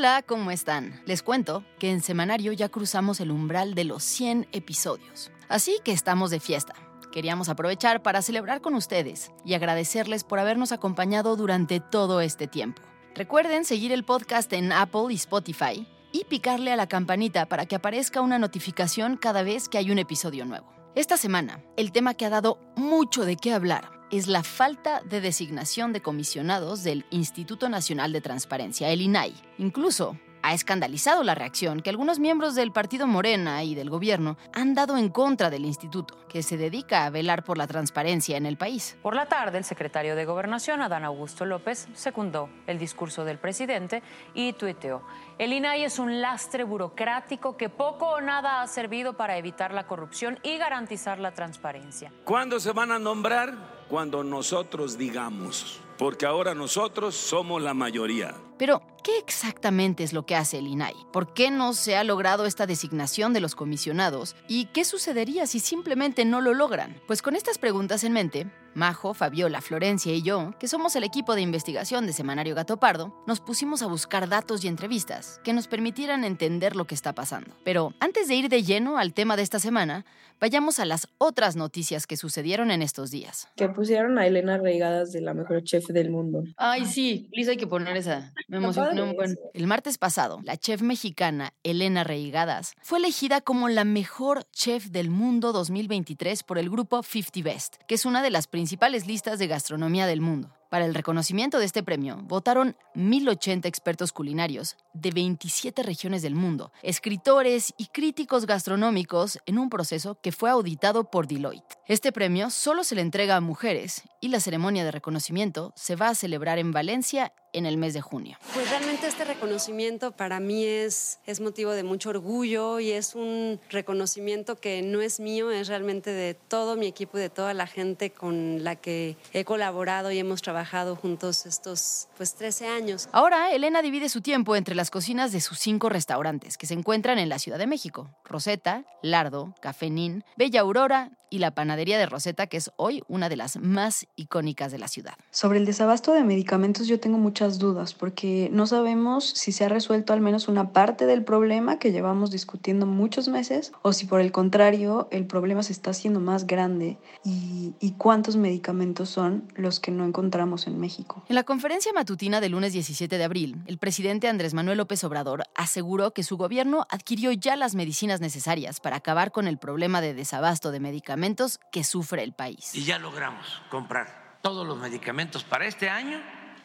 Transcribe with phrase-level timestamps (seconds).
[0.00, 1.02] Hola, ¿cómo están?
[1.04, 5.30] Les cuento que en Semanario ya cruzamos el umbral de los 100 episodios.
[5.46, 6.72] Así que estamos de fiesta.
[7.12, 12.80] Queríamos aprovechar para celebrar con ustedes y agradecerles por habernos acompañado durante todo este tiempo.
[13.14, 17.76] Recuerden seguir el podcast en Apple y Spotify y picarle a la campanita para que
[17.76, 20.72] aparezca una notificación cada vez que hay un episodio nuevo.
[20.94, 25.20] Esta semana, el tema que ha dado mucho de qué hablar es la falta de
[25.20, 29.34] designación de comisionados del Instituto Nacional de Transparencia, el INAI.
[29.58, 34.74] Incluso ha escandalizado la reacción que algunos miembros del Partido Morena y del gobierno han
[34.74, 38.56] dado en contra del instituto, que se dedica a velar por la transparencia en el
[38.56, 38.96] país.
[39.02, 44.02] Por la tarde, el secretario de Gobernación, Adán Augusto López, secundó el discurso del presidente
[44.34, 45.02] y tuiteó,
[45.38, 49.86] el INAI es un lastre burocrático que poco o nada ha servido para evitar la
[49.86, 52.12] corrupción y garantizar la transparencia.
[52.24, 53.79] ¿Cuándo se van a nombrar?
[53.90, 58.36] Cuando nosotros digamos, porque ahora nosotros somos la mayoría.
[58.60, 60.94] Pero, ¿qué exactamente es lo que hace el INAI?
[61.14, 64.36] ¿Por qué no se ha logrado esta designación de los comisionados?
[64.48, 67.00] ¿Y qué sucedería si simplemente no lo logran?
[67.06, 71.34] Pues con estas preguntas en mente, Majo, Fabiola, Florencia y yo, que somos el equipo
[71.34, 75.66] de investigación de Semanario Gato Pardo, nos pusimos a buscar datos y entrevistas que nos
[75.66, 77.56] permitieran entender lo que está pasando.
[77.64, 80.04] Pero antes de ir de lleno al tema de esta semana,
[80.40, 83.48] vayamos a las otras noticias que sucedieron en estos días.
[83.56, 86.44] Que pusieron a Elena Reigadas de la mejor chef del mundo.
[86.56, 88.32] Ay, sí, Lisa, hay que poner esa.
[88.50, 89.14] Me emocionó.
[89.14, 89.50] Bueno, eso.
[89.54, 95.08] el martes pasado, la chef mexicana Elena Reigadas fue elegida como la mejor chef del
[95.08, 99.46] mundo 2023 por el grupo 50 Best, que es una de las principales listas de
[99.46, 100.59] gastronomía del mundo.
[100.70, 106.70] Para el reconocimiento de este premio, votaron 1.080 expertos culinarios de 27 regiones del mundo,
[106.84, 111.76] escritores y críticos gastronómicos en un proceso que fue auditado por Deloitte.
[111.88, 116.10] Este premio solo se le entrega a mujeres y la ceremonia de reconocimiento se va
[116.10, 118.38] a celebrar en Valencia en el mes de junio.
[118.54, 123.58] Pues realmente este reconocimiento para mí es, es motivo de mucho orgullo y es un
[123.70, 127.66] reconocimiento que no es mío, es realmente de todo mi equipo y de toda la
[127.66, 130.59] gente con la que he colaborado y hemos trabajado
[130.96, 133.08] juntos estos pues 13 años.
[133.12, 137.18] Ahora, Elena divide su tiempo entre las cocinas de sus cinco restaurantes que se encuentran
[137.18, 142.06] en la Ciudad de México: Rosetta, Lardo, Café Nin, Bella Aurora y la panadería de
[142.06, 145.14] Rosetta, que es hoy una de las más icónicas de la ciudad.
[145.30, 149.68] Sobre el desabasto de medicamentos yo tengo muchas dudas porque no sabemos si se ha
[149.68, 154.20] resuelto al menos una parte del problema que llevamos discutiendo muchos meses o si por
[154.20, 159.78] el contrario el problema se está haciendo más grande y, y cuántos medicamentos son los
[159.78, 161.24] que no encontramos en México.
[161.28, 165.44] En la conferencia matutina del lunes 17 de abril, el presidente Andrés Manuel López Obrador
[165.54, 170.14] aseguró que su gobierno adquirió ya las medicinas necesarias para acabar con el problema de
[170.14, 172.74] desabasto de medicamentos que sufre el país.
[172.74, 176.20] y ya logramos comprar todos los medicamentos para este año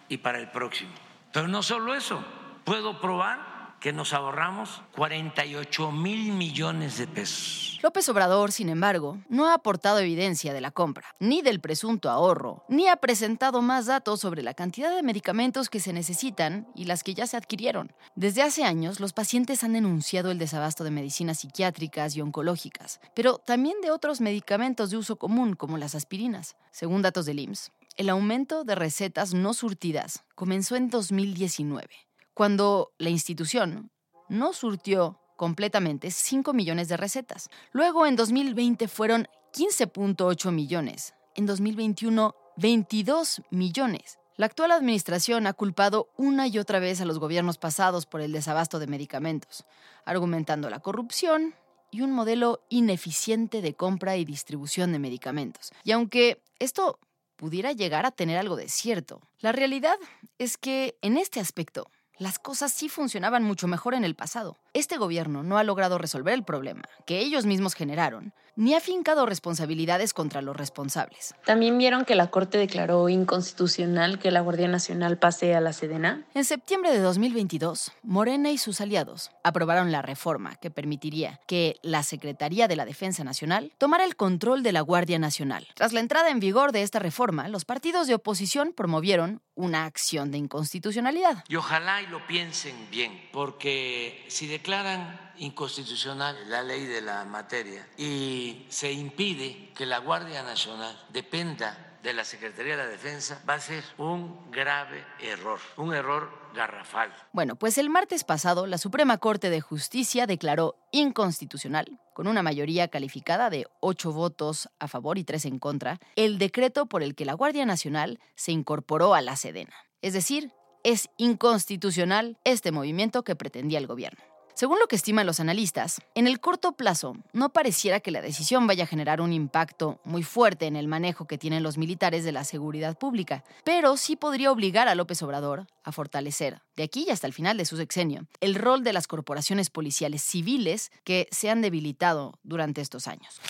[0.10, 0.92] y para el próximo.
[1.32, 2.24] Pero no solo eso,
[2.64, 3.55] puedo probar
[3.86, 7.78] que nos ahorramos 48 mil millones de pesos.
[7.84, 12.66] López Obrador, sin embargo, no ha aportado evidencia de la compra, ni del presunto ahorro,
[12.68, 17.04] ni ha presentado más datos sobre la cantidad de medicamentos que se necesitan y las
[17.04, 17.94] que ya se adquirieron.
[18.16, 23.38] Desde hace años, los pacientes han denunciado el desabasto de medicinas psiquiátricas y oncológicas, pero
[23.38, 26.56] también de otros medicamentos de uso común, como las aspirinas.
[26.72, 31.88] Según datos del IMSS, el aumento de recetas no surtidas comenzó en 2019,
[32.36, 33.90] cuando la institución
[34.30, 37.50] no surtió completamente 5 millones de recetas.
[37.72, 41.14] Luego, en 2020 fueron 15.8 millones.
[41.34, 44.20] En 2021, 22 millones.
[44.36, 48.34] La actual administración ha culpado una y otra vez a los gobiernos pasados por el
[48.34, 49.66] desabasto de medicamentos,
[50.04, 51.56] argumentando la corrupción
[51.90, 55.72] y un modelo ineficiente de compra y distribución de medicamentos.
[55.86, 57.00] Y aunque esto
[57.38, 59.96] pudiera llegar a tener algo de cierto, la realidad
[60.38, 64.58] es que en este aspecto las cosas sí funcionaban mucho mejor en el pasado.
[64.76, 69.26] Este gobierno no ha logrado resolver el problema que ellos mismos generaron, ni ha fincado
[69.26, 71.34] responsabilidades contra los responsables.
[71.46, 76.26] También vieron que la Corte declaró inconstitucional que la Guardia Nacional pase a la Sedena.
[76.34, 82.04] En septiembre de 2022, Morena y sus aliados aprobaron la reforma que permitiría que la
[82.04, 85.68] Secretaría de la Defensa Nacional tomara el control de la Guardia Nacional.
[85.76, 90.32] Tras la entrada en vigor de esta reforma, los partidos de oposición promovieron una acción
[90.32, 91.46] de inconstitucionalidad.
[91.48, 97.88] Y ojalá y lo piensen bien, porque si declaran inconstitucional la ley de la materia
[98.00, 103.54] y se impide que la Guardia Nacional dependa de la Secretaría de la Defensa, va
[103.54, 107.14] a ser un grave error, un error garrafal.
[107.32, 112.88] Bueno, pues el martes pasado la Suprema Corte de Justicia declaró inconstitucional, con una mayoría
[112.88, 117.26] calificada de ocho votos a favor y tres en contra, el decreto por el que
[117.26, 119.76] la Guardia Nacional se incorporó a la Sedena.
[120.02, 120.54] Es decir,
[120.84, 124.24] es inconstitucional este movimiento que pretendía el gobierno.
[124.56, 128.68] Según lo que estiman los analistas, en el corto plazo no pareciera que la decisión
[128.68, 132.32] vaya a generar un impacto muy fuerte en el manejo que tienen los militares de
[132.32, 137.12] la seguridad pública, pero sí podría obligar a López Obrador a fortalecer, de aquí y
[137.12, 141.50] hasta el final de su sexenio, el rol de las corporaciones policiales civiles que se
[141.50, 143.42] han debilitado durante estos años.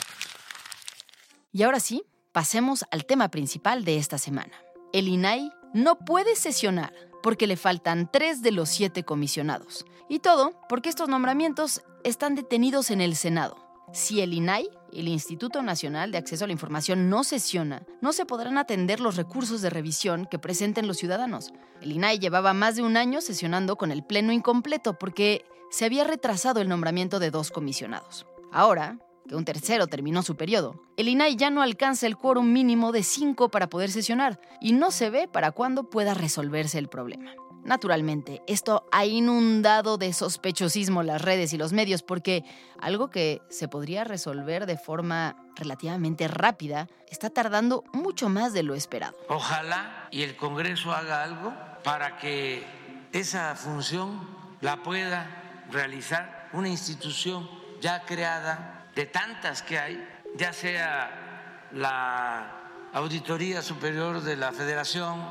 [1.52, 4.54] Y ahora sí, pasemos al tema principal de esta semana.
[4.92, 6.94] El INAI no puede sesionar
[7.26, 9.88] porque le faltan tres de los siete comisionados.
[10.08, 13.58] Y todo porque estos nombramientos están detenidos en el Senado.
[13.94, 18.28] Si el INAI, el Instituto Nacional de Acceso a la Información, no sesiona, no se
[18.28, 21.52] podrán atender los recursos de revisión que presenten los ciudadanos.
[21.82, 26.04] El INAI llevaba más de un año sesionando con el Pleno incompleto porque se había
[26.04, 28.28] retrasado el nombramiento de dos comisionados.
[28.52, 32.92] Ahora, que un tercero terminó su periodo, el INAI ya no alcanza el quórum mínimo
[32.92, 37.34] de cinco para poder sesionar y no se ve para cuándo pueda resolverse el problema.
[37.66, 42.44] Naturalmente, esto ha inundado de sospechosismo las redes y los medios porque
[42.80, 48.76] algo que se podría resolver de forma relativamente rápida está tardando mucho más de lo
[48.76, 49.18] esperado.
[49.30, 52.64] Ojalá y el Congreso haga algo para que
[53.12, 54.22] esa función
[54.62, 57.50] la pueda realizar una institución
[57.82, 65.22] ya creada de tantas que hay, ya sea la Auditoría Superior de la Federación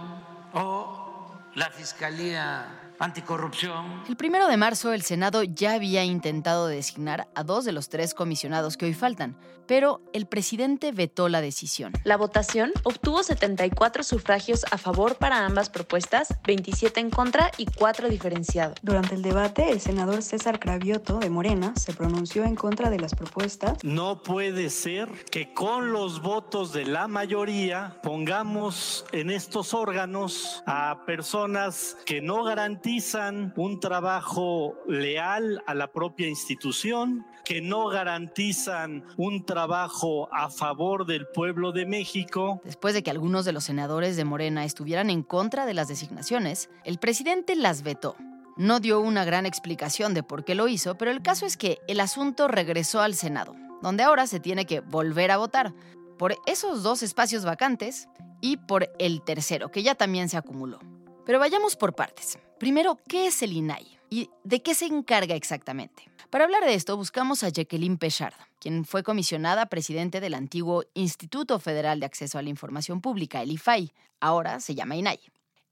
[0.52, 4.04] o la Fiscalía Anticorrupción.
[4.08, 8.14] El primero de marzo, el Senado ya había intentado designar a dos de los tres
[8.14, 9.36] comisionados que hoy faltan,
[9.66, 11.92] pero el presidente vetó la decisión.
[12.04, 18.08] La votación obtuvo 74 sufragios a favor para ambas propuestas, 27 en contra y 4
[18.08, 18.76] diferenciados.
[18.82, 23.14] Durante el debate, el senador César Cravioto de Morena se pronunció en contra de las
[23.14, 23.82] propuestas.
[23.82, 31.04] No puede ser que con los votos de la mayoría pongamos en estos órganos a
[31.06, 39.04] personas que no garantizan garantizan un trabajo leal a la propia institución, que no garantizan
[39.16, 42.60] un trabajo a favor del pueblo de México.
[42.62, 46.68] Después de que algunos de los senadores de Morena estuvieran en contra de las designaciones,
[46.84, 48.16] el presidente las vetó.
[48.58, 51.78] No dio una gran explicación de por qué lo hizo, pero el caso es que
[51.88, 55.72] el asunto regresó al Senado, donde ahora se tiene que volver a votar
[56.18, 58.10] por esos dos espacios vacantes
[58.42, 60.80] y por el tercero, que ya también se acumuló.
[61.24, 62.38] Pero vayamos por partes.
[62.64, 63.86] Primero, ¿qué es el INAI?
[64.08, 66.10] ¿Y de qué se encarga exactamente?
[66.30, 71.58] Para hablar de esto, buscamos a Jacqueline Pechard, quien fue comisionada presidente del antiguo Instituto
[71.58, 73.92] Federal de Acceso a la Información Pública, el IFAI.
[74.18, 75.20] Ahora se llama INAI.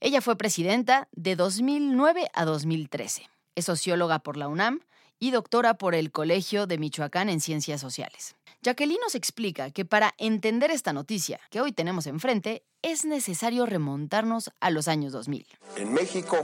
[0.00, 3.26] Ella fue presidenta de 2009 a 2013.
[3.54, 4.80] Es socióloga por la UNAM
[5.22, 8.34] y doctora por el Colegio de Michoacán en Ciencias Sociales.
[8.60, 14.50] Jacqueline nos explica que para entender esta noticia que hoy tenemos enfrente, es necesario remontarnos
[14.58, 15.46] a los años 2000.
[15.76, 16.38] En México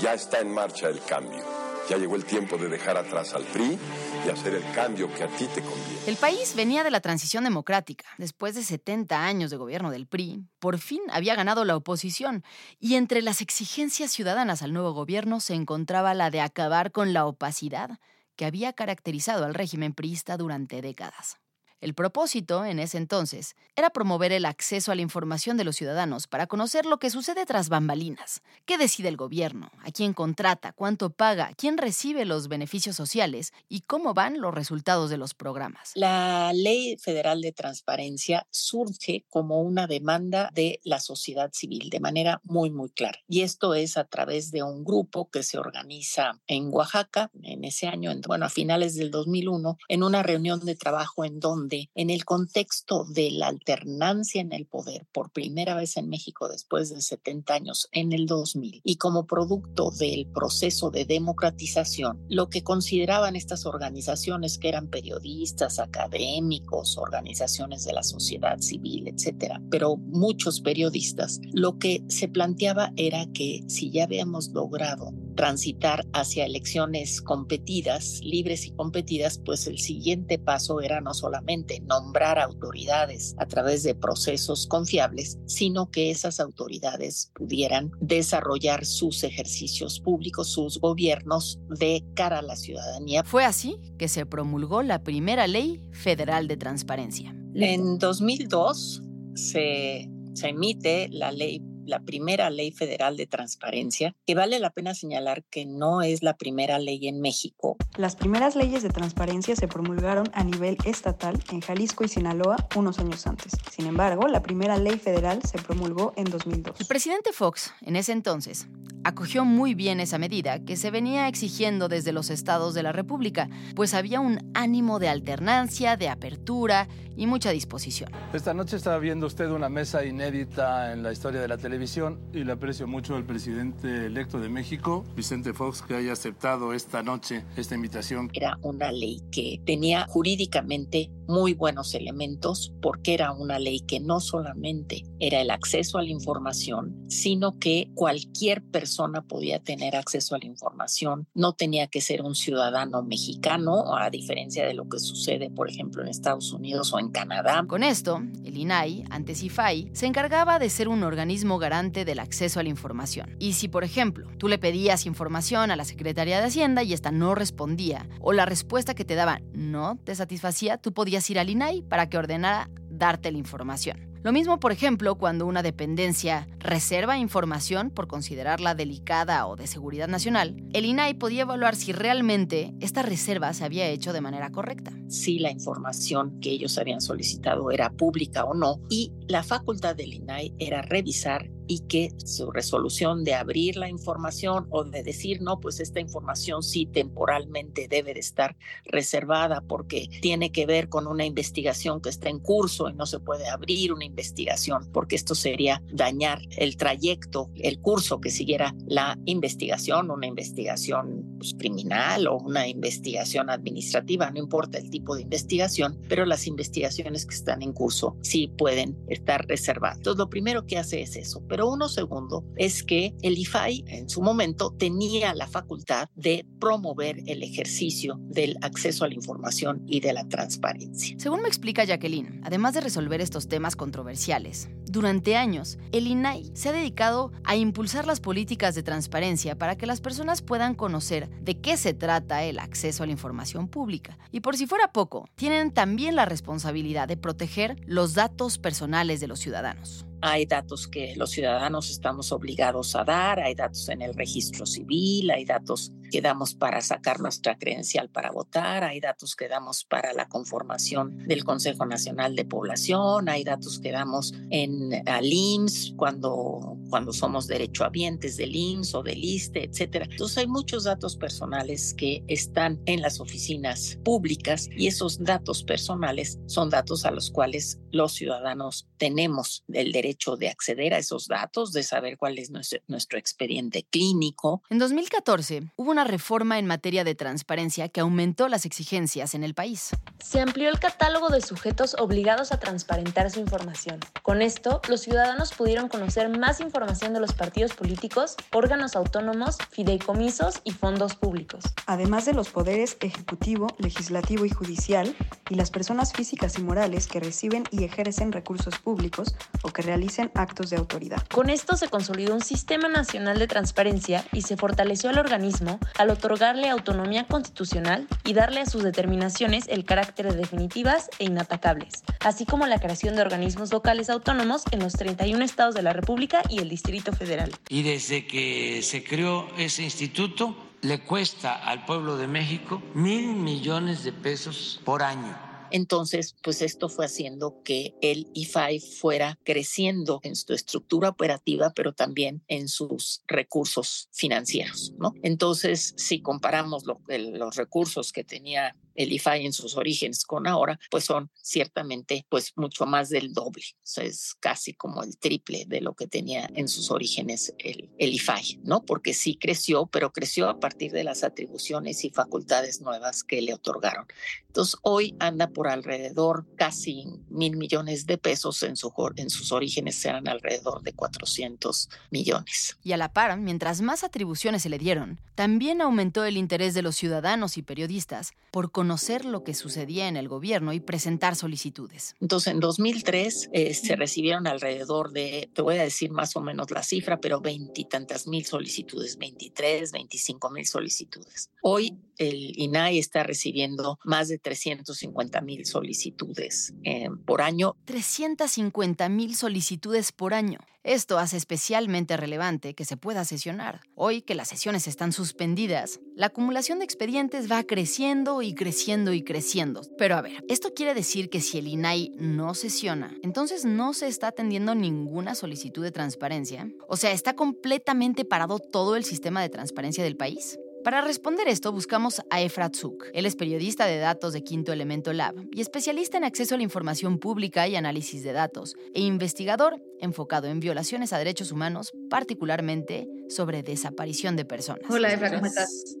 [0.00, 1.44] ya está en marcha el cambio.
[1.88, 3.76] Ya llegó el tiempo de dejar atrás al PRI
[4.24, 5.98] y hacer el cambio que a ti te conviene.
[6.06, 8.04] El país venía de la transición democrática.
[8.16, 12.44] Después de 70 años de gobierno del PRI, por fin había ganado la oposición.
[12.78, 17.26] Y entre las exigencias ciudadanas al nuevo gobierno se encontraba la de acabar con la
[17.26, 17.98] opacidad
[18.40, 21.36] que había caracterizado al régimen priista durante décadas.
[21.80, 26.26] El propósito, en ese entonces, era promover el acceso a la información de los ciudadanos
[26.26, 31.08] para conocer lo que sucede tras bambalinas, qué decide el gobierno, a quién contrata, cuánto
[31.08, 35.92] paga, quién recibe los beneficios sociales y cómo van los resultados de los programas.
[35.94, 42.42] La Ley Federal de Transparencia surge como una demanda de la sociedad civil de manera
[42.44, 43.20] muy, muy clara.
[43.26, 47.86] Y esto es a través de un grupo que se organiza en Oaxaca en ese
[47.86, 52.24] año, bueno, a finales del 2001, en una reunión de trabajo en donde en el
[52.24, 57.54] contexto de la alternancia en el poder por primera vez en México después de 70
[57.54, 63.66] años en el 2000 y como producto del proceso de democratización, lo que consideraban estas
[63.66, 71.78] organizaciones que eran periodistas, académicos, organizaciones de la sociedad civil, etcétera, pero muchos periodistas, lo
[71.78, 78.72] que se planteaba era que si ya habíamos logrado transitar hacia elecciones competidas, libres y
[78.72, 85.38] competidas, pues el siguiente paso era no solamente nombrar autoridades a través de procesos confiables,
[85.46, 92.56] sino que esas autoridades pudieran desarrollar sus ejercicios públicos, sus gobiernos de cara a la
[92.56, 93.24] ciudadanía.
[93.24, 97.34] Fue así que se promulgó la primera ley federal de transparencia.
[97.54, 99.02] En 2002
[99.36, 104.94] se, se emite la ley la primera ley federal de transparencia, que vale la pena
[104.94, 107.76] señalar que no es la primera ley en México.
[107.98, 112.98] Las primeras leyes de transparencia se promulgaron a nivel estatal en Jalisco y Sinaloa unos
[112.98, 113.52] años antes.
[113.70, 116.80] Sin embargo, la primera ley federal se promulgó en 2002.
[116.80, 118.66] El presidente Fox, en ese entonces,
[119.04, 123.48] acogió muy bien esa medida que se venía exigiendo desde los estados de la República,
[123.74, 128.10] pues había un ánimo de alternancia, de apertura y mucha disposición.
[128.32, 132.44] Esta noche estaba viendo usted una mesa inédita en la historia de la televisión y
[132.44, 137.44] le aprecio mucho al presidente electo de México, Vicente Fox, que haya aceptado esta noche
[137.56, 138.30] esta invitación.
[138.32, 144.20] Era una ley que tenía jurídicamente muy buenos elementos porque era una ley que no
[144.20, 148.89] solamente era el acceso a la información, sino que cualquier persona
[149.26, 151.26] podía tener acceso a la información.
[151.34, 156.02] No tenía que ser un ciudadano mexicano, a diferencia de lo que sucede, por ejemplo,
[156.02, 157.64] en Estados Unidos o en Canadá.
[157.66, 162.60] Con esto, el INAI, antes IFAI, se encargaba de ser un organismo garante del acceso
[162.60, 163.36] a la información.
[163.38, 167.10] Y si, por ejemplo, tú le pedías información a la Secretaría de Hacienda y esta
[167.10, 171.50] no respondía, o la respuesta que te daba no te satisfacía, tú podías ir al
[171.50, 174.09] INAI para que ordenara darte la información.
[174.22, 180.08] Lo mismo, por ejemplo, cuando una dependencia reserva información por considerarla delicada o de seguridad
[180.08, 184.92] nacional, el INAI podía evaluar si realmente esta reserva se había hecho de manera correcta.
[185.08, 190.12] Si la información que ellos habían solicitado era pública o no, y la facultad del
[190.12, 195.60] INAI era revisar y que su resolución de abrir la información o de decir, no,
[195.60, 201.24] pues esta información sí temporalmente debe de estar reservada porque tiene que ver con una
[201.24, 205.80] investigación que está en curso y no se puede abrir una investigación porque esto sería
[205.92, 212.66] dañar el trayecto, el curso que siguiera la investigación, una investigación pues, criminal o una
[212.66, 218.16] investigación administrativa, no importa el tipo de investigación, pero las investigaciones que están en curso
[218.22, 219.98] sí pueden estar reservadas.
[219.98, 224.08] Entonces, lo primero que hace es eso, pero uno segundo es que el IFAI en
[224.08, 230.00] su momento tenía la facultad de promover el ejercicio del acceso a la información y
[230.00, 231.16] de la transparencia.
[231.18, 236.68] Según me explica Jacqueline, además de resolver estos temas controversiales, durante años el INAI se
[236.68, 241.60] ha dedicado a impulsar las políticas de transparencia para que las personas puedan conocer de
[241.60, 244.18] qué se trata el acceso a la información pública.
[244.32, 249.28] Y por si fuera poco, tienen también la responsabilidad de proteger los datos personales de
[249.28, 250.06] los ciudadanos.
[250.22, 255.30] Hay datos que los ciudadanos estamos obligados a dar, hay datos en el registro civil,
[255.30, 260.12] hay datos que damos para sacar nuestra credencial para votar, hay datos que damos para
[260.12, 266.76] la conformación del Consejo Nacional de Población, hay datos que damos en al IMSS cuando,
[266.90, 270.06] cuando somos derechohabientes del IMSS o del ISTE, etcétera.
[270.10, 276.38] Entonces hay muchos datos personales que están en las oficinas públicas y esos datos personales
[276.46, 281.72] son datos a los cuales los ciudadanos tenemos el derecho de acceder a esos datos,
[281.72, 284.62] de saber cuál es nuestro, nuestro expediente clínico.
[284.70, 289.54] En 2014 hubo una reforma en materia de transparencia que aumentó las exigencias en el
[289.54, 289.90] país.
[290.22, 294.00] Se amplió el catálogo de sujetos obligados a transparentar su información.
[294.22, 300.60] Con esto, los ciudadanos pudieron conocer más información de los partidos políticos, órganos autónomos, fideicomisos
[300.64, 301.64] y fondos públicos.
[301.86, 305.14] Además de los poderes ejecutivo, legislativo y judicial,
[305.48, 310.30] y las personas físicas y morales que reciben y ejercen recursos públicos o que realicen
[310.34, 311.26] actos de autoridad.
[311.34, 316.10] Con esto se consolidó un sistema nacional de transparencia y se fortaleció al organismo al
[316.10, 322.46] otorgarle autonomía constitucional y darle a sus determinaciones el carácter de definitivas e inatacables, así
[322.46, 326.58] como la creación de organismos locales autónomos en los 31 estados de la República y
[326.58, 327.52] el Distrito Federal.
[327.68, 334.04] Y desde que se creó ese instituto, le cuesta al pueblo de México mil millones
[334.04, 340.36] de pesos por año entonces, pues esto fue haciendo que el IFAI fuera creciendo en
[340.36, 345.14] su estructura operativa, pero también en sus recursos financieros, ¿no?
[345.22, 351.04] Entonces, si comparamos los recursos que tenía el IFAI en sus orígenes con ahora, pues
[351.04, 353.64] son ciertamente pues mucho más del doble.
[353.96, 358.60] es casi como el triple de lo que tenía en sus orígenes el, el IFAI,
[358.62, 358.84] ¿no?
[358.84, 363.54] Porque sí creció, pero creció a partir de las atribuciones y facultades nuevas que le
[363.54, 364.06] otorgaron.
[364.46, 370.04] Entonces, hoy anda por alrededor casi mil millones de pesos, en, su, en sus orígenes
[370.04, 372.76] eran alrededor de 400 millones.
[372.82, 376.82] Y a la par, mientras más atribuciones se le dieron, también aumentó el interés de
[376.82, 378.89] los ciudadanos y periodistas por conocer
[379.24, 382.14] lo que sucedía en el gobierno y presentar solicitudes.
[382.20, 386.70] Entonces, en 2003 eh, se recibieron alrededor de, te voy a decir más o menos
[386.70, 391.50] la cifra, pero veintitantas mil solicitudes, 23, 25 mil solicitudes.
[391.62, 397.76] Hoy el INAI está recibiendo más de 350 mil solicitudes eh, por año.
[397.86, 400.58] 350 mil solicitudes por año.
[400.82, 403.82] Esto hace especialmente relevante que se pueda sesionar.
[403.94, 408.69] Hoy que las sesiones están suspendidas, la acumulación de expedientes va creciendo y creciendo
[409.12, 409.82] y creciendo.
[409.98, 414.06] Pero a ver, ¿esto quiere decir que si el INAI no sesiona, entonces no se
[414.06, 416.70] está atendiendo ninguna solicitud de transparencia?
[416.88, 420.58] O sea, ¿está completamente parado todo el sistema de transparencia del país?
[420.84, 423.04] Para responder esto, buscamos a Efrat Zuk.
[423.12, 426.64] Él es periodista de datos de Quinto Elemento Lab y especialista en acceso a la
[426.64, 433.06] información pública y análisis de datos, e investigador enfocado en violaciones a derechos humanos, particularmente
[433.28, 434.88] sobre desaparición de personas.
[434.88, 435.96] Hola, Efrat, ¿cómo estás?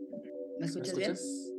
[0.58, 1.14] ¿Me escuchas, bien?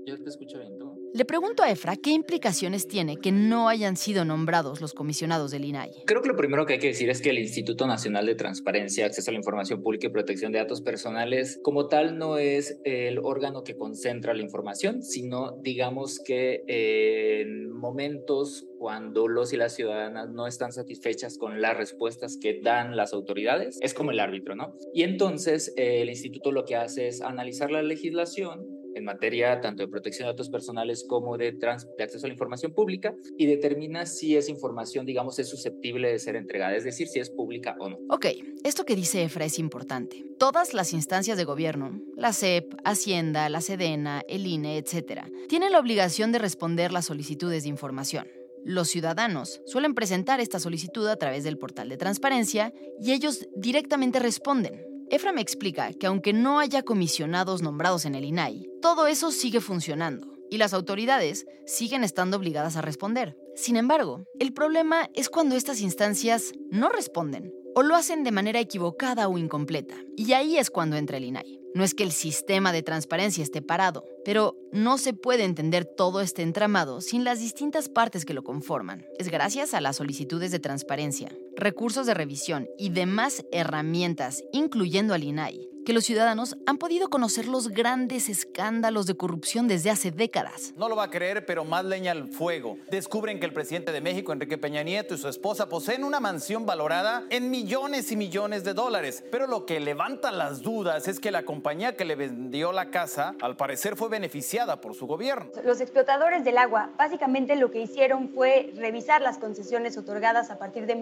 [0.05, 0.90] Yo te escucho bien, ¿tú?
[1.13, 5.65] Le pregunto a Efra qué implicaciones tiene que no hayan sido nombrados los comisionados del
[5.65, 5.91] INAI.
[6.05, 9.07] Creo que lo primero que hay que decir es que el Instituto Nacional de Transparencia,
[9.07, 13.19] Acceso a la Información Pública y Protección de Datos Personales, como tal, no es el
[13.19, 20.29] órgano que concentra la información, sino digamos que en momentos cuando los y las ciudadanas
[20.29, 24.75] no están satisfechas con las respuestas que dan las autoridades, es como el árbitro, ¿no?
[24.93, 29.87] Y entonces el instituto lo que hace es analizar la legislación en materia tanto de
[29.87, 34.35] protección de datos personales como de, de, acceso a la información pública y determina si
[34.35, 37.97] esa información, digamos, es susceptible de ser entregada, es decir, si es pública o no.
[38.09, 38.27] Ok,
[38.63, 40.23] esto que dice Efra es importante.
[40.37, 45.79] Todas las instancias de gobierno, la CEP, Hacienda, la Sedena, el INE, etc., tienen la
[45.79, 48.27] obligación de responder las solicitudes de información.
[48.63, 54.19] Los ciudadanos suelen presentar esta solicitud a través del portal de transparencia y ellos directamente
[54.19, 54.90] responden.
[55.11, 59.59] Efra me explica que aunque no haya comisionados nombrados en el INAI, todo eso sigue
[59.59, 63.35] funcionando y las autoridades siguen estando obligadas a responder.
[63.53, 68.61] Sin embargo, el problema es cuando estas instancias no responden o lo hacen de manera
[68.61, 69.95] equivocada o incompleta.
[70.15, 71.59] Y ahí es cuando entra el INAI.
[71.73, 76.21] No es que el sistema de transparencia esté parado, pero no se puede entender todo
[76.21, 79.05] este entramado sin las distintas partes que lo conforman.
[79.19, 85.23] Es gracias a las solicitudes de transparencia, recursos de revisión y demás herramientas, incluyendo al
[85.23, 90.73] INAI, que los ciudadanos han podido conocer los grandes escándalos de corrupción desde hace décadas.
[90.77, 92.77] No lo va a creer, pero más leña al fuego.
[92.89, 96.65] Descubren que el presidente de México, Enrique Peña Nieto, y su esposa poseen una mansión
[96.65, 99.23] valorada en millones y millones de dólares.
[99.31, 103.35] Pero lo que levanta las dudas es que la compañía que le vendió la casa,
[103.41, 105.51] al parecer, fue beneficiada por su gobierno.
[105.63, 110.85] Los explotadores del agua básicamente lo que hicieron fue revisar las concesiones otorgadas a partir
[110.85, 110.95] de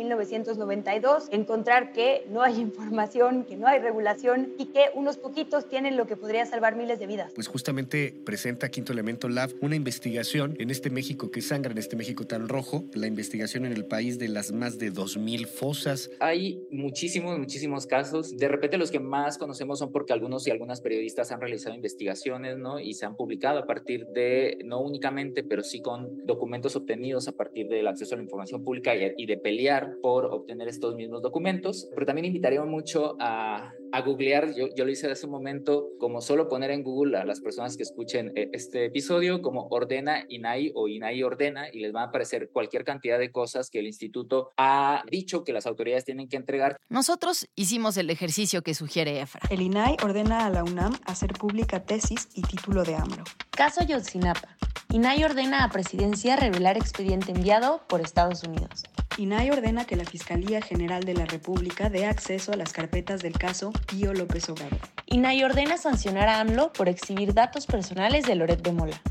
[0.58, 5.98] 1992, encontrar que no hay información, que no hay regulación y que unos poquitos tienen
[5.98, 7.32] lo que podría salvar miles de vidas.
[7.36, 11.96] Pues justamente presenta Quinto Elemento Lab una investigación en este México que sangra, en este
[11.96, 16.10] México tan rojo, la investigación en el país de las más de 2.000 fosas.
[16.20, 18.36] Hay muchísimos, muchísimos casos.
[18.36, 22.58] De repente los que más conocemos son porque algunos y algunas periodistas han realizado investigaciones,
[22.58, 22.80] ¿no?
[22.80, 27.34] Y se han publicado a partir de, no únicamente, pero sí con documentos obtenidos a
[27.34, 31.88] partir del acceso a la información pública y, de pelear por obtener estos mismos documentos.
[31.94, 36.48] Pero también invitaría mucho a, a googlear yo, lo hice hace un momento, como solo
[36.48, 40.88] poner en Google a las personas que escuchen eh, este episodio, como ordena INAI o
[40.88, 45.04] INAI ordena, y les va a aparecer cualquier cantidad de cosas que el instituto ha
[45.10, 46.78] dicho que las autoridades tienen que entregar.
[46.90, 49.42] Nosotros hicimos el ejercicio que sugiere EFRA.
[49.50, 53.24] El INAI ordena a la UNAM hacer pública tesis y título de AMLO.
[53.52, 54.58] Caso Yotzinapa.
[54.92, 58.84] INAI ordena a Presidencia revelar expediente enviado por Estados Unidos.
[59.20, 63.34] INAI ordena que la Fiscalía General de la República dé acceso a las carpetas del
[63.34, 64.80] caso Pío López Obrador.
[65.08, 69.02] INAI ordena sancionar a AMLO por exhibir datos personales de Loret de Mola.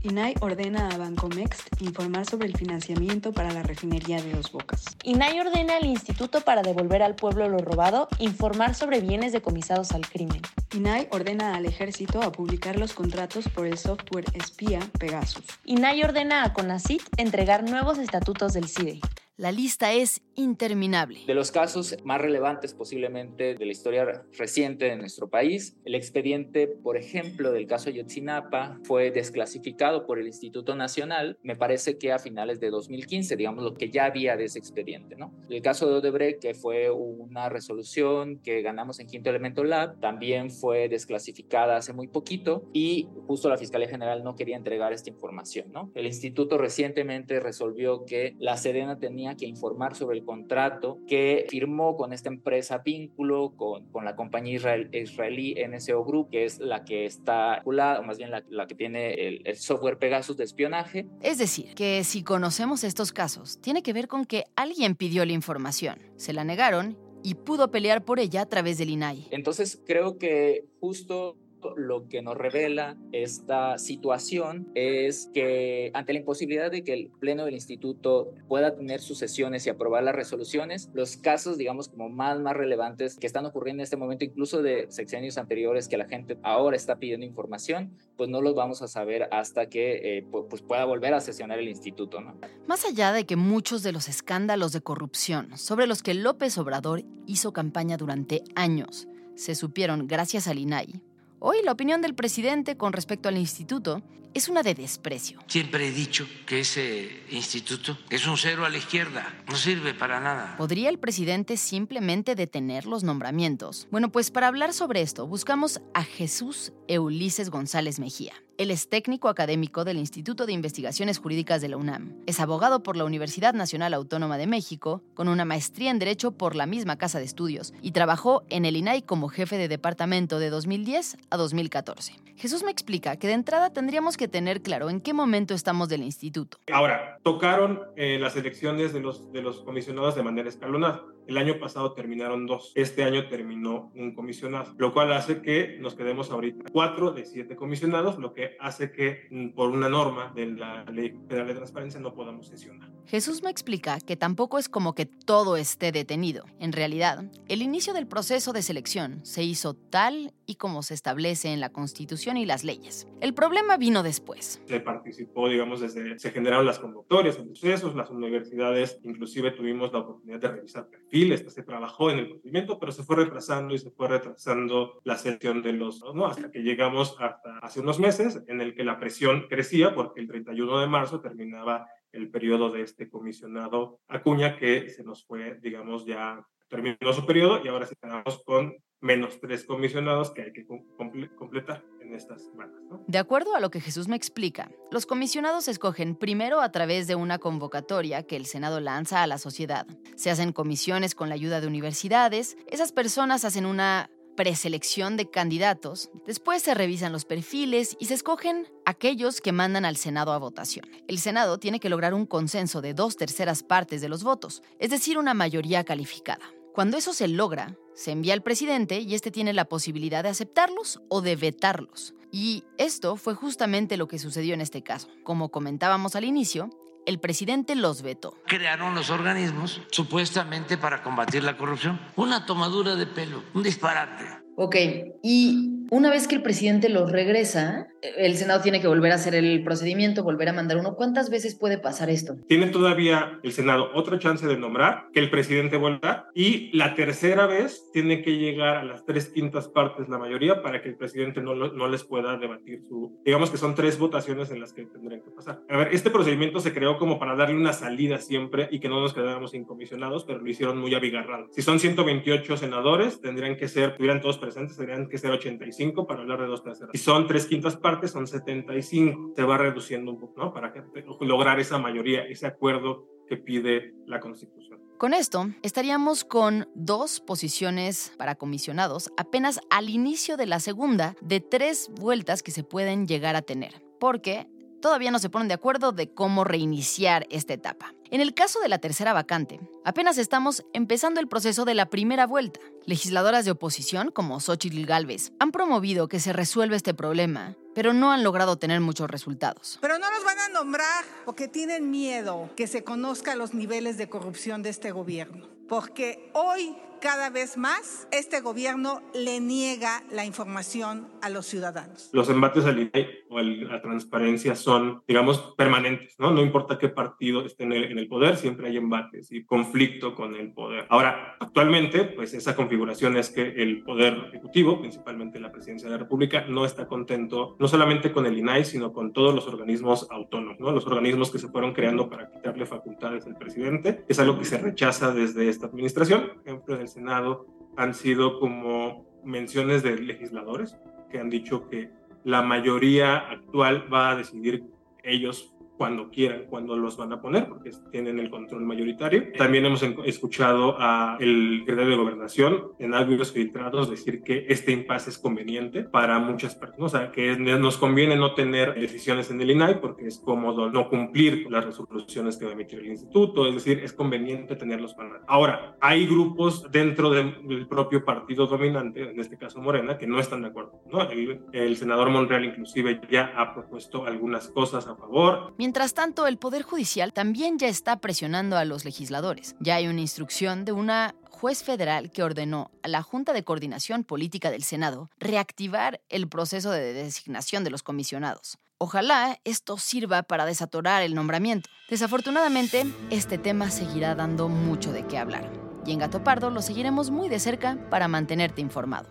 [0.00, 4.86] INAI ordena a Bancomext informar sobre el financiamiento para la refinería de Dos Bocas.
[5.04, 10.08] INAI ordena al Instituto para devolver al pueblo lo robado informar sobre bienes decomisados al
[10.08, 10.40] crimen.
[10.72, 15.44] INAI ordena al ejército a publicar los contratos por el software espía Pegasus.
[15.66, 19.00] INAI ordena a CONACIT entregar nuevos estatutos del CIDE.
[19.38, 21.20] La lista es interminable.
[21.24, 26.66] De los casos más relevantes posiblemente de la historia reciente de nuestro país, el expediente,
[26.66, 32.18] por ejemplo, del caso Yotzinapa fue desclasificado por el Instituto Nacional, me parece que a
[32.18, 35.32] finales de 2015, digamos lo que ya había de ese expediente, ¿no?
[35.48, 40.50] El caso de Odebrecht, que fue una resolución que ganamos en Quinto Elemento Lab, también
[40.50, 45.70] fue desclasificada hace muy poquito y justo la Fiscalía General no quería entregar esta información,
[45.70, 45.92] ¿no?
[45.94, 51.96] El instituto recientemente resolvió que la Sedena tenía que informar sobre el contrato que firmó
[51.96, 56.84] con esta empresa vínculo con, con la compañía israel, israelí NSO Group, que es la
[56.84, 61.06] que está o más bien la, la que tiene el, el software Pegasus de espionaje.
[61.22, 65.32] Es decir, que si conocemos estos casos, tiene que ver con que alguien pidió la
[65.32, 69.28] información, se la negaron y pudo pelear por ella a través del INAI.
[69.30, 71.36] Entonces creo que justo
[71.76, 77.44] lo que nos revela esta situación es que ante la imposibilidad de que el Pleno
[77.44, 82.38] del Instituto pueda tener sus sesiones y aprobar las resoluciones, los casos, digamos, como más,
[82.40, 86.38] más relevantes que están ocurriendo en este momento, incluso de sexenios anteriores que la gente
[86.42, 90.84] ahora está pidiendo información, pues no los vamos a saber hasta que eh, pues pueda
[90.84, 92.20] volver a sesionar el instituto.
[92.20, 92.36] ¿no?
[92.66, 97.04] Más allá de que muchos de los escándalos de corrupción sobre los que López Obrador
[97.26, 101.00] hizo campaña durante años se supieron gracias al INAI,
[101.40, 104.02] Hoy la opinión del presidente con respecto al instituto
[104.34, 105.40] es una de desprecio.
[105.46, 110.18] Siempre he dicho que ese instituto es un cero a la izquierda, no sirve para
[110.18, 110.56] nada.
[110.56, 113.86] ¿Podría el presidente simplemente detener los nombramientos?
[113.90, 118.34] Bueno, pues para hablar sobre esto buscamos a Jesús Eulises González Mejía.
[118.58, 122.16] Él es técnico académico del Instituto de Investigaciones Jurídicas de la UNAM.
[122.26, 126.56] Es abogado por la Universidad Nacional Autónoma de México, con una maestría en Derecho por
[126.56, 130.50] la misma Casa de Estudios, y trabajó en el INAI como jefe de departamento de
[130.50, 132.16] 2010 a 2014.
[132.34, 136.02] Jesús me explica que de entrada tendríamos que tener claro en qué momento estamos del
[136.02, 136.58] instituto.
[136.72, 141.04] Ahora, tocaron eh, las elecciones de los, de los comisionados de manera escalonada.
[141.28, 142.72] El año pasado terminaron dos.
[142.74, 147.54] Este año terminó un comisionado, lo cual hace que nos quedemos ahorita cuatro de siete
[147.54, 152.00] comisionados, lo que hace que mm, por una norma de la Ley Federal de Transparencia
[152.00, 152.90] no podamos sesionar.
[153.04, 156.46] Jesús me explica que tampoco es como que todo esté detenido.
[156.60, 161.52] En realidad, el inicio del proceso de selección se hizo tal y como se establece
[161.52, 163.06] en la Constitución y las leyes.
[163.20, 164.62] El problema vino después.
[164.66, 169.98] Se participó, digamos, desde se generaron las convocatorias, los procesos, las universidades, inclusive tuvimos la
[169.98, 173.90] oportunidad de revisar perfiles se trabajó en el procedimiento, pero se fue retrasando y se
[173.90, 176.02] fue retrasando la selección de los.
[176.26, 180.28] Hasta que llegamos hasta hace unos meses en el que la presión crecía porque el
[180.28, 186.06] 31 de marzo terminaba el periodo de este comisionado Acuña que se nos fue, digamos,
[186.06, 190.66] ya terminó su periodo y ahora sí quedamos con menos tres comisionados que hay que
[190.66, 192.76] completar en estas semanas.
[193.06, 197.06] De acuerdo a lo que Jesús me explica, los comisionados se escogen primero a través
[197.06, 199.86] de una convocatoria que el Senado lanza a la sociedad.
[200.16, 206.10] Se hacen comisiones con la ayuda de universidades, esas personas hacen una preselección de candidatos,
[206.24, 210.86] después se revisan los perfiles y se escogen aquellos que mandan al Senado a votación.
[211.08, 214.90] El Senado tiene que lograr un consenso de dos terceras partes de los votos, es
[214.90, 216.44] decir, una mayoría calificada.
[216.72, 221.00] Cuando eso se logra, se envía al presidente y este tiene la posibilidad de aceptarlos
[221.08, 222.14] o de vetarlos.
[222.30, 225.08] Y esto fue justamente lo que sucedió en este caso.
[225.24, 226.70] Como comentábamos al inicio,
[227.06, 228.34] el presidente los vetó.
[228.46, 231.98] Crearon los organismos supuestamente para combatir la corrupción.
[232.16, 234.24] Una tomadura de pelo, un disparate.
[234.56, 234.76] Ok,
[235.22, 239.34] y una vez que el presidente los regresa, el Senado tiene que volver a hacer
[239.34, 240.94] el procedimiento, volver a mandar uno.
[240.94, 242.36] ¿Cuántas veces puede pasar esto?
[242.46, 247.46] Tiene todavía el Senado otra chance de nombrar, que el presidente vuelva, y la tercera
[247.46, 251.40] vez tiene que llegar a las tres quintas partes, la mayoría, para que el presidente
[251.40, 253.18] no, no les pueda debatir su...
[253.24, 255.60] Digamos que son tres votaciones en las que tendrían que pasar.
[255.68, 259.00] A ver, este procedimiento se creó como para darle una salida siempre y que no
[259.00, 261.48] nos quedáramos incomisionados, pero lo hicieron muy abigarrado.
[261.52, 266.20] Si son 128 senadores, tendrían que ser, estuvieran todos presentes, tendrían que ser 85 para
[266.20, 266.90] hablar de dos terceras.
[266.92, 269.32] Si son tres quintas partes, son 75.
[269.36, 270.52] Se va reduciendo un poco, ¿no?
[270.52, 270.72] Para
[271.20, 274.80] lograr esa mayoría, ese acuerdo que pide la Constitución.
[274.98, 281.40] Con esto, estaríamos con dos posiciones para comisionados apenas al inicio de la segunda de
[281.40, 283.80] tres vueltas que se pueden llegar a tener.
[284.00, 284.48] Porque
[284.80, 287.94] todavía no se ponen de acuerdo de cómo reiniciar esta etapa.
[288.10, 292.26] En el caso de la tercera vacante, apenas estamos empezando el proceso de la primera
[292.26, 292.60] vuelta.
[292.86, 298.10] Legisladoras de oposición, como Xochitl Galvez, han promovido que se resuelva este problema, pero no
[298.10, 299.78] han logrado tener muchos resultados.
[299.82, 304.08] Pero no los van a nombrar porque tienen miedo que se conozca los niveles de
[304.08, 305.57] corrupción de este gobierno.
[305.68, 312.10] Porque hoy cada vez más este gobierno le niega la información a los ciudadanos.
[312.12, 316.32] Los embates al INAI o a la transparencia son, digamos, permanentes, ¿no?
[316.32, 320.14] No importa qué partido esté en el, en el, poder, siempre hay embates y conflicto
[320.14, 320.86] con el poder.
[320.88, 325.98] Ahora, actualmente, pues esa configuración es que el poder ejecutivo, principalmente la presidencia de la
[325.98, 330.58] República, no está contento no solamente con el INAI, sino con todos los organismos autónomos,
[330.58, 330.72] ¿no?
[330.72, 334.04] Los organismos que se fueron creando para quitarle facultades al presidente.
[334.08, 336.32] Es algo que se rechaza desde esta administración.
[336.44, 340.76] Ejemplo, en el Senado han sido como menciones de legisladores
[341.10, 341.90] que han dicho que
[342.24, 344.64] la mayoría actual va a decidir
[345.02, 349.32] ellos cuando quieran, cuando los van a poner, porque tienen el control mayoritario.
[349.38, 355.18] También hemos escuchado al secretario de Gobernación en audios filtrados decir que este impasse es
[355.18, 359.80] conveniente para muchas personas, o sea, que nos conviene no tener decisiones en el INAI
[359.80, 363.80] porque es cómodo no cumplir las resoluciones que va a emitir el instituto, es decir,
[363.82, 369.60] es conveniente tenerlos para Ahora, hay grupos dentro del propio partido dominante, en este caso
[369.60, 370.80] Morena, que no están de acuerdo.
[370.90, 371.02] ¿no?
[371.02, 375.54] El, el senador Monreal inclusive ya ha propuesto algunas cosas a favor.
[375.68, 379.54] Mientras tanto, el Poder Judicial también ya está presionando a los legisladores.
[379.60, 384.02] Ya hay una instrucción de una juez federal que ordenó a la Junta de Coordinación
[384.02, 388.56] Política del Senado reactivar el proceso de designación de los comisionados.
[388.78, 391.68] Ojalá esto sirva para desatorar el nombramiento.
[391.90, 395.52] Desafortunadamente, este tema seguirá dando mucho de qué hablar.
[395.84, 399.10] Y en Gato Pardo lo seguiremos muy de cerca para mantenerte informado.